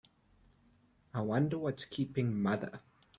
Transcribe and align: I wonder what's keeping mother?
I 1.13 1.21
wonder 1.21 1.59
what's 1.59 1.85
keeping 1.85 2.41
mother? 2.41 2.79